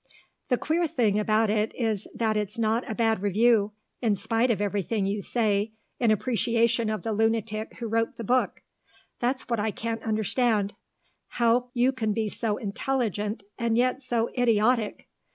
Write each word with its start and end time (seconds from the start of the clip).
"The 0.49 0.57
queer 0.57 0.87
thing 0.87 1.19
about 1.19 1.51
it 1.51 1.75
is 1.75 2.07
that 2.15 2.35
it's 2.35 2.57
not 2.57 2.89
a 2.89 2.95
bad 2.95 3.21
review, 3.21 3.73
in 4.01 4.15
spite 4.15 4.49
of 4.49 4.59
everything 4.59 5.05
you 5.05 5.21
say 5.21 5.73
in 5.99 6.09
appreciation 6.09 6.89
of 6.89 7.03
the 7.03 7.13
lunatic 7.13 7.75
who 7.77 7.85
wrote 7.87 8.17
the 8.17 8.23
book. 8.23 8.63
That's 9.19 9.47
what 9.47 9.59
I 9.59 9.69
can't 9.69 10.01
understand; 10.01 10.73
how 11.27 11.69
you 11.75 11.91
can 11.91 12.13
be 12.13 12.29
so 12.29 12.57
intelligent 12.57 13.43
and 13.59 13.77
yet 13.77 14.01
so 14.01 14.31
idiotic. 14.35 15.07